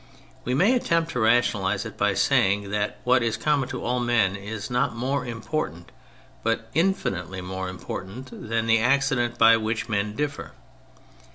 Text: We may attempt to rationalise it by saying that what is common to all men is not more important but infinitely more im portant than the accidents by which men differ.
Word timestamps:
We 0.45 0.55
may 0.55 0.73
attempt 0.73 1.11
to 1.11 1.19
rationalise 1.19 1.85
it 1.85 1.95
by 1.95 2.15
saying 2.15 2.71
that 2.71 2.97
what 3.03 3.21
is 3.21 3.37
common 3.37 3.69
to 3.69 3.83
all 3.85 3.99
men 3.99 4.35
is 4.35 4.71
not 4.71 4.95
more 4.95 5.27
important 5.27 5.91
but 6.41 6.67
infinitely 6.73 7.41
more 7.41 7.69
im 7.69 7.77
portant 7.77 8.31
than 8.49 8.65
the 8.65 8.79
accidents 8.79 9.37
by 9.37 9.57
which 9.57 9.89
men 9.89 10.15
differ. 10.15 10.53